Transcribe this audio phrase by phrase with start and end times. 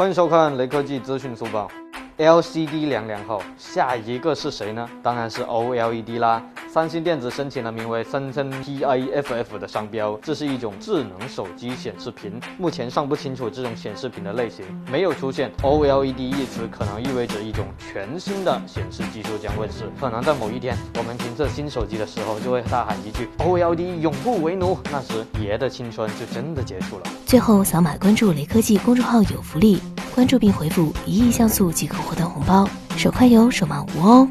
[0.00, 1.70] 欢迎收看雷科技资讯速报。
[2.16, 4.88] LCD 凉凉后，下一个是谁呢？
[5.02, 6.42] 当然是 OLED 啦。
[6.72, 12.40] 三星电子申请了名为森森 TIFF 的商标，这是一种智能手机显示屏。
[12.56, 19.84] 目前尚不清楚这种显示屏的类型，没有出现 OLED 一词，可能意味着一种全新的显示技术将问世。
[19.98, 27.04] 可能在某一天，我们评测新手机的时候，就会大喊一句 “OLED 永不为奴”，那时爷的青春就真的结束了。
[27.26, 29.80] 最后，扫码关注雷科技公众号有福利，
[30.14, 34.28] 关注并回复一亿像素即可获得红包，手快有，手慢无哦。